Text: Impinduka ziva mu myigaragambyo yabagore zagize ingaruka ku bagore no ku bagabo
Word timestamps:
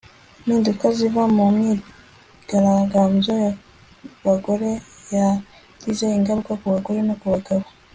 Impinduka 0.37 0.85
ziva 0.97 1.23
mu 1.35 1.45
myigaragambyo 1.55 3.31
yabagore 3.43 4.69
zagize 5.09 6.05
ingaruka 6.17 6.51
ku 6.61 6.65
bagore 6.73 6.99
no 7.07 7.15
ku 7.21 7.27
bagabo 7.33 7.65